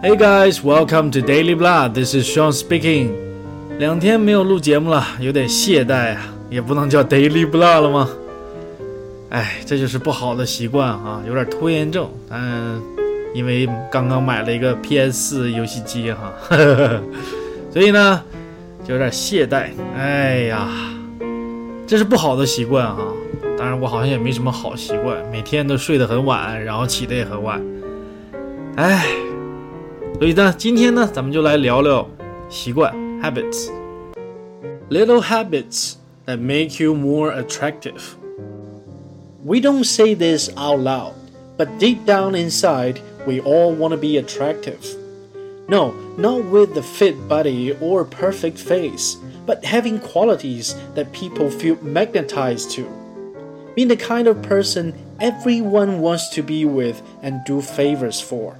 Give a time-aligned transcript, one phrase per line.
[0.00, 1.92] Hey guys, welcome to Daily Blood.
[1.92, 3.10] This is Sean speaking.
[3.80, 8.08] 两天没有录节目了，有点懈怠啊，也不能叫 Daily Blood 了吗？
[9.30, 12.08] 哎，这就是不好的习惯啊，有点拖延症。
[12.30, 12.80] 嗯，
[13.34, 16.32] 因为刚刚买了一个 PS4 游戏机哈，
[17.72, 18.22] 所以呢
[18.86, 19.70] 就有点懈怠。
[19.96, 20.68] 哎呀，
[21.88, 22.98] 这是不好的习惯啊。
[23.58, 27.60] 当然，我好像也没什么好习惯，每天都睡得很晚，然后起得也很晚。
[28.76, 29.04] 哎。
[30.19, 32.07] 所以呢，今天呢，咱们就来聊聊
[32.49, 35.95] 习惯 habits。Little habits
[36.25, 38.01] that make you more attractive.
[39.43, 41.13] We don't say this out loud,
[41.57, 44.79] but deep down inside, we all want to be attractive.
[45.67, 51.77] No, not with the fit body or perfect face, but having qualities that people feel
[51.81, 52.85] magnetized to.
[53.75, 58.57] Being the kind of person everyone wants to be with and do favors for.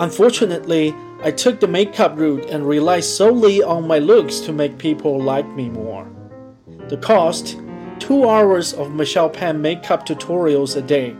[0.00, 5.20] Unfortunately, I took the makeup route and relied solely on my looks to make people
[5.20, 6.08] like me more.
[6.88, 7.58] The cost
[7.98, 11.10] 2 hours of Michelle Phan makeup tutorials a day,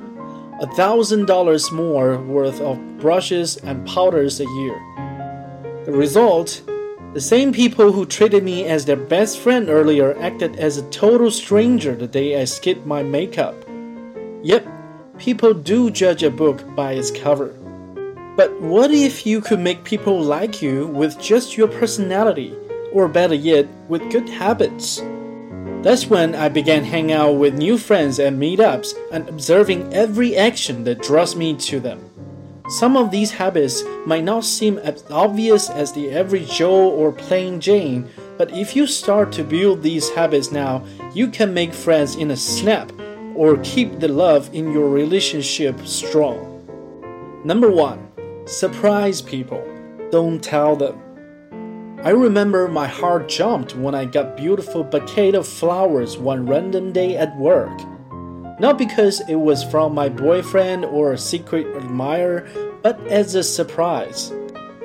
[0.60, 4.80] a $1,000 more worth of brushes and powders a year.
[5.84, 6.62] The result
[7.14, 11.30] the same people who treated me as their best friend earlier acted as a total
[11.30, 13.56] stranger the day I skipped my makeup.
[14.42, 14.68] Yep,
[15.18, 17.57] people do judge a book by its cover.
[18.38, 22.54] But what if you could make people like you with just your personality,
[22.92, 25.02] or better yet, with good habits?
[25.82, 30.84] That's when I began hanging out with new friends at meetups and observing every action
[30.84, 31.98] that draws me to them.
[32.78, 37.60] Some of these habits might not seem as obvious as the average Joe or plain
[37.60, 42.30] Jane, but if you start to build these habits now, you can make friends in
[42.30, 42.92] a snap
[43.34, 46.54] or keep the love in your relationship strong.
[47.44, 48.07] Number one,
[48.48, 49.62] Surprise people.
[50.10, 50.98] Don't tell them.
[52.02, 57.14] I remember my heart jumped when I got beautiful bouquet of flowers one random day
[57.18, 57.78] at work.
[58.58, 62.48] Not because it was from my boyfriend or a secret admirer,
[62.82, 64.32] but as a surprise.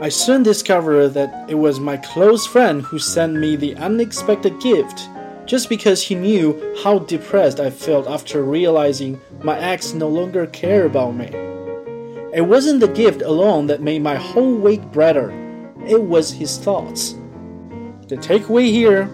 [0.01, 5.07] I soon discovered that it was my close friend who sent me the unexpected gift,
[5.45, 10.87] just because he knew how depressed I felt after realizing my ex no longer cared
[10.87, 11.52] about me.
[12.33, 15.29] It wasn't the gift alone that made my whole week brighter,
[15.85, 17.13] it was his thoughts.
[18.07, 19.07] The takeaway here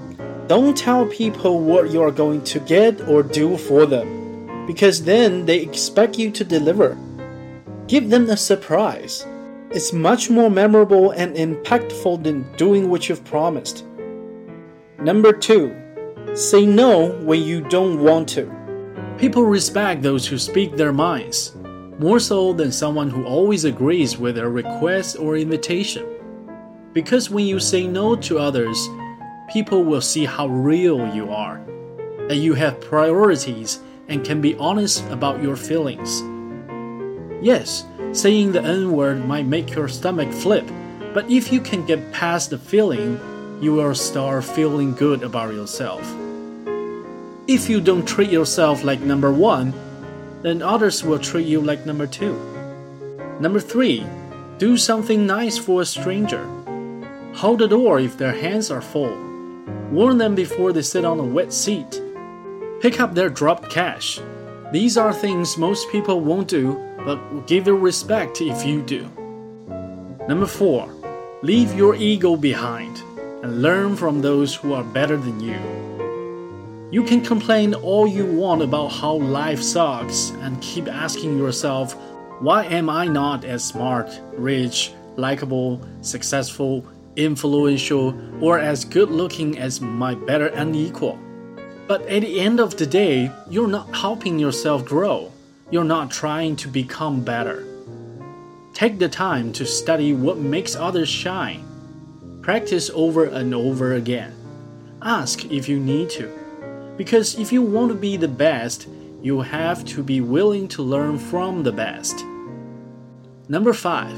[0.48, 5.46] don't tell people what you are going to get or do for them, because then
[5.46, 6.98] they expect you to deliver.
[7.88, 9.28] Give them a surprise.
[9.72, 13.84] It's much more memorable and impactful than doing what you've promised.
[14.98, 15.76] Number two,
[16.36, 18.50] say no when you don't want to.
[19.18, 21.59] People respect those who speak their minds
[22.00, 26.08] more so than someone who always agrees with a request or invitation.
[26.94, 28.80] Because when you say no to others,
[29.52, 31.62] people will see how real you are,
[32.30, 36.24] that you have priorities and can be honest about your feelings.
[37.44, 40.68] Yes, saying the N word might make your stomach flip,
[41.14, 43.20] but if you can get past the feeling,
[43.62, 46.02] you will start feeling good about yourself.
[47.46, 49.74] If you don't treat yourself like number one,
[50.42, 52.34] then others will treat you like number two.
[53.40, 54.06] Number three,
[54.58, 56.46] do something nice for a stranger.
[57.36, 59.16] Hold the door if their hands are full.
[59.92, 62.02] Warn them before they sit on a wet seat.
[62.82, 64.20] Pick up their dropped cash.
[64.72, 69.10] These are things most people won't do, but give you respect if you do.
[70.28, 70.94] Number four,
[71.42, 73.02] leave your ego behind
[73.42, 75.89] and learn from those who are better than you.
[76.92, 81.94] You can complain all you want about how life sucks and keep asking yourself,
[82.40, 86.84] why am I not as smart, rich, likable, successful,
[87.16, 91.20] influential, or as good looking as my better and equal?
[91.88, 95.32] But at the end of the day, you're not helping yourself grow.
[95.70, 97.68] You're not trying to become better.
[98.74, 102.40] Take the time to study what makes others shine.
[102.42, 104.34] Practice over and over again.
[105.04, 106.39] Ask if you need to.
[107.00, 108.90] Because if you want to be the best,
[109.22, 112.26] you have to be willing to learn from the best.
[113.48, 114.14] Number five,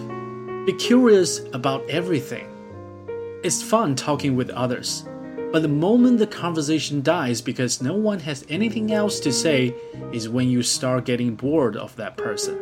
[0.66, 2.48] be curious about everything.
[3.44, 5.06] It's fun talking with others,
[5.51, 9.75] but the moment the conversation dies because no one has anything else to say
[10.12, 12.57] is when you start getting bored of that person.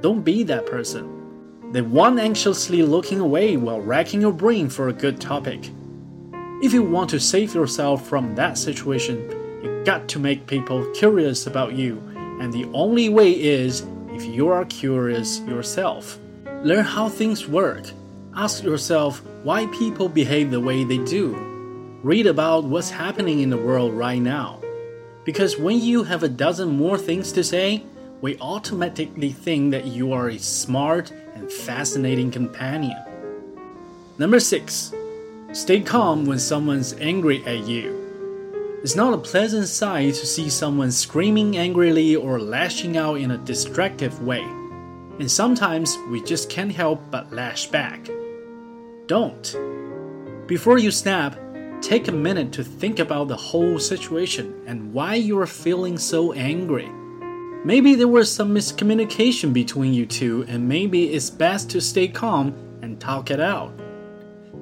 [0.00, 1.72] Don't be that person.
[1.72, 5.70] The one anxiously looking away while racking your brain for a good topic.
[6.60, 9.30] If you want to save yourself from that situation,
[9.62, 12.02] you got to make people curious about you,
[12.40, 16.18] and the only way is if you are curious yourself.
[16.64, 17.84] Learn how things work.
[18.34, 21.36] Ask yourself why people behave the way they do.
[22.02, 24.60] Read about what's happening in the world right now.
[25.24, 27.84] Because when you have a dozen more things to say,
[28.20, 33.00] we automatically think that you are a smart and fascinating companion.
[34.18, 34.92] Number six,
[35.58, 38.78] stay calm when someone's angry at you.
[38.80, 43.38] It's not a pleasant sight to see someone screaming angrily or lashing out in a
[43.38, 44.42] destructive way.
[45.18, 48.08] And sometimes we just can't help but lash back.
[49.06, 49.56] Don't.
[50.46, 51.36] Before you snap,
[51.82, 56.32] take a minute to think about the whole situation and why you are feeling so
[56.34, 56.88] angry.
[57.64, 62.54] Maybe there was some miscommunication between you two, and maybe it's best to stay calm
[62.80, 63.72] and talk it out.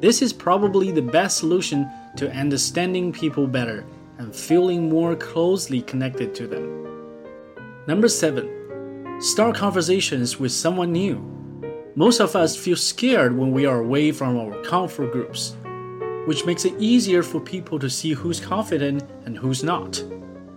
[0.01, 3.87] This is probably the best solution to understanding people better
[4.19, 6.87] and feeling more closely connected to them.
[7.87, 9.21] Number 7.
[9.21, 11.17] Start conversations with someone new.
[11.95, 15.57] Most of us feel scared when we are away from our comfort groups,
[16.27, 20.05] which makes it easier for people to see who's confident and who's not.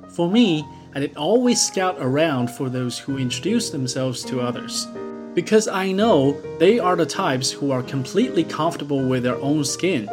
[0.10, 4.86] For me, I did always scout around for those who introduce themselves to others,
[5.40, 10.10] because I know they are the types who are completely comfortable with their own skin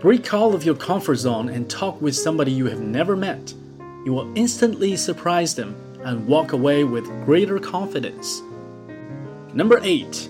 [0.00, 3.54] Break out of your comfort zone and talk with somebody you have never met.
[4.04, 5.74] You will instantly surprise them
[6.04, 8.42] and walk away with greater confidence.
[9.54, 10.28] Number 8.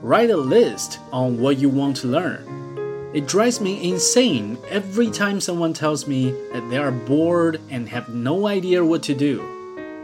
[0.00, 3.12] Write a list on what you want to learn.
[3.14, 8.08] It drives me insane every time someone tells me that they are bored and have
[8.08, 9.61] no idea what to do,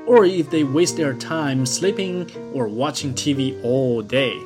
[0.08, 4.40] or if they waste their time sleeping or watching TV all day.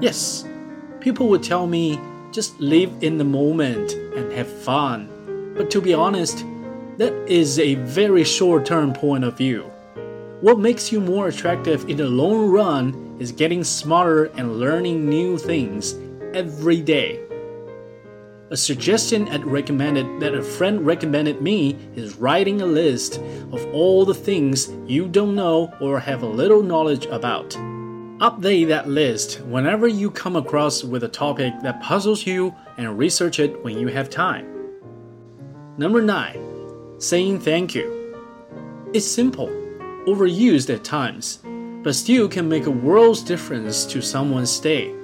[0.00, 0.44] Yes,
[1.00, 1.98] people would tell me
[2.32, 5.54] just live in the moment and have fun.
[5.56, 6.44] But to be honest,
[6.96, 9.62] that is a very short term point of view.
[10.40, 15.38] What makes you more attractive in the long run is getting smarter and learning new
[15.38, 15.94] things
[16.34, 17.27] every day.
[18.50, 23.18] A suggestion I'd recommended that a friend recommended me is writing a list
[23.52, 27.50] of all the things you don't know or have a little knowledge about.
[28.20, 33.38] Update that list whenever you come across with a topic that puzzles you and research
[33.38, 34.46] it when you have time.
[35.76, 36.96] Number 9.
[37.00, 38.16] Saying thank you.
[38.94, 39.48] It's simple,
[40.06, 41.40] overused at times,
[41.82, 44.97] but still can make a world's difference to someone's day.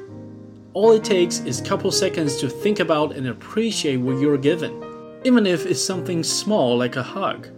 [0.74, 5.20] All it takes is a couple seconds to think about and appreciate what you're given,
[5.24, 7.48] even if it's something small like a hug.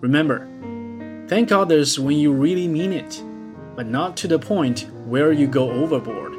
[0.00, 0.46] Remember,
[1.28, 3.22] thank others when you really mean it
[3.80, 6.34] but not to the point where you go overboard.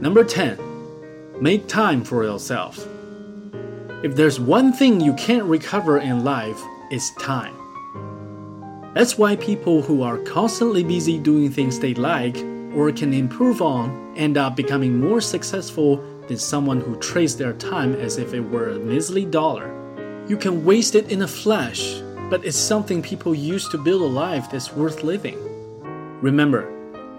[0.00, 0.58] Number 10.
[1.42, 2.78] Make time for yourself.
[4.02, 6.58] If there's one thing you can't recover in life,
[6.90, 7.54] it's time.
[8.94, 12.36] That's why people who are constantly busy doing things they like
[12.75, 17.95] or can improve on end up becoming more successful than someone who trades their time
[17.95, 19.69] as if it were a measly dollar.
[20.27, 24.05] You can waste it in a flash, but it's something people use to build a
[24.05, 25.37] life that's worth living.
[26.21, 26.65] Remember,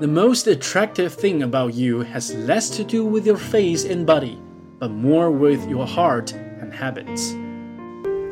[0.00, 4.38] the most attractive thing about you has less to do with your face and body,
[4.80, 7.36] but more with your heart and habits.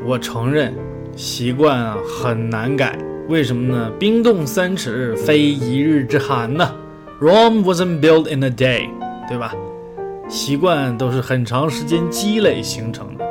[0.05, 0.75] 我承认，
[1.15, 2.99] 习惯啊很难改。
[3.29, 3.93] 为什么呢？
[4.01, 6.75] 冰冻三尺，非一日之寒呐。
[7.20, 8.88] Rome wasn't built in a day，
[9.28, 9.52] 对吧？
[10.30, 13.26] 习惯都是很长时间积累形成的。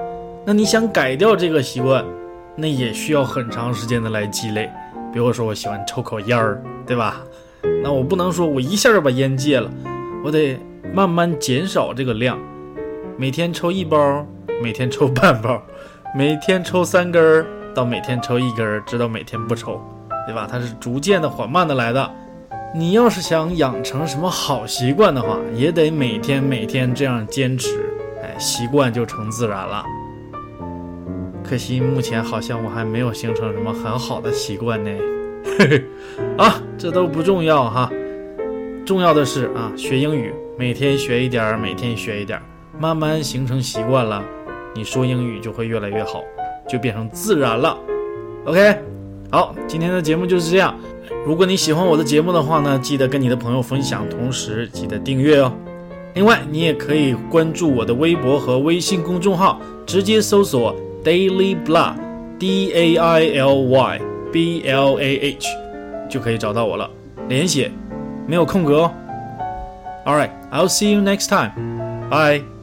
[0.44, 2.04] 那你想改掉这个习惯，
[2.56, 4.68] 那也需要很长时间的来积累。
[5.12, 7.22] 比如说，我喜欢抽口烟儿，对吧？
[7.80, 9.70] 那我不能说我一下就把烟戒了，
[10.24, 10.58] 我得
[10.92, 12.36] 慢慢减少这个量，
[13.16, 14.26] 每天抽一包，
[14.60, 15.62] 每天抽半包，
[16.12, 19.80] 每天抽三根儿，到每天抽一根儿，直到每天不抽，
[20.26, 20.48] 对吧？
[20.50, 22.10] 它是逐渐的、缓慢的来的。
[22.76, 27.71] 你要是想养成什么好习惯的话，也得每天每天这样坚持，
[28.23, 29.83] 哎，习惯就成自然了。
[31.42, 34.90] 可惜目前好像我还没有形成什么很好的习惯呢。
[35.59, 35.85] 嘿嘿，
[36.37, 37.90] 啊，这都不重要哈，
[38.85, 42.45] 重要的是啊，学英语，每天学一点儿，每天学一点儿，
[42.78, 44.23] 慢慢形成习惯了，
[44.75, 46.23] 你说英语就会越来越好，
[46.68, 47.75] 就变成自然了。
[48.45, 48.76] OK，
[49.30, 50.78] 好，今天的节目就是这样。
[51.26, 55.52] 如果你喜欢我的节目的话呢，记得跟你的朋友分享，同时记得订阅哦。
[56.14, 60.73] 另外，你也可以关注我的微博和微信公众号，直接搜索。
[61.02, 64.00] Daily Blah，D A I L Y
[64.33, 65.49] B L A H，
[66.09, 66.88] 就可以找到我了。
[67.28, 67.73] 连写，
[68.26, 68.92] 没有空格哦。
[70.04, 71.50] All right, I'll see you next time.
[72.09, 72.55] Bye.